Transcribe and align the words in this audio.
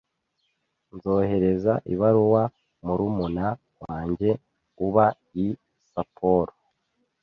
Nzohereza 0.95 1.73
ibaruwa 1.93 2.43
murumuna 2.85 3.47
wanjye 3.81 4.29
uba 4.85 5.05
i 5.45 5.47
Sapporo 5.91 6.53